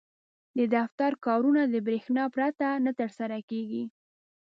•د 0.57 0.59
دفتر 0.75 1.11
کارونه 1.25 1.61
د 1.67 1.75
برېښنا 1.87 2.23
پرته 2.35 2.67
نه 2.85 2.91
ترسره 2.99 3.39
کېږي. 3.49 3.83